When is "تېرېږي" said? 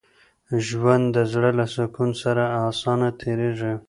3.21-3.73